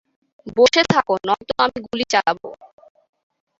বসে 0.57 0.81
থাক 0.91 1.07
নয়তো 1.27 1.53
আমি 1.65 1.79
গুলি 1.85 2.05
চালাবো। 2.13 2.49